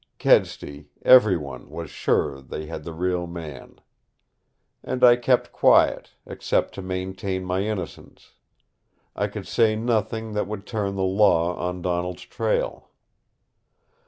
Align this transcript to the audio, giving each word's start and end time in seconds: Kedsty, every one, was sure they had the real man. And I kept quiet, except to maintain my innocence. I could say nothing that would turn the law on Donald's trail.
Kedsty, 0.17 0.89
every 1.03 1.37
one, 1.37 1.69
was 1.69 1.91
sure 1.91 2.41
they 2.41 2.65
had 2.65 2.83
the 2.85 2.91
real 2.91 3.27
man. 3.27 3.75
And 4.83 5.03
I 5.03 5.15
kept 5.15 5.51
quiet, 5.51 6.15
except 6.25 6.73
to 6.73 6.81
maintain 6.81 7.45
my 7.45 7.59
innocence. 7.63 8.31
I 9.15 9.27
could 9.27 9.45
say 9.45 9.75
nothing 9.75 10.33
that 10.33 10.47
would 10.47 10.65
turn 10.65 10.95
the 10.95 11.03
law 11.03 11.55
on 11.55 11.83
Donald's 11.83 12.23
trail. 12.23 12.89